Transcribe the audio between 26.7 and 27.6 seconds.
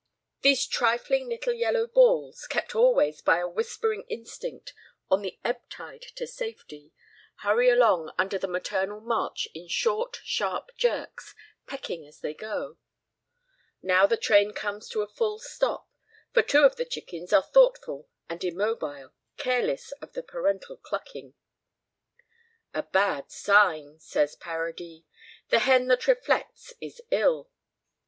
is ill."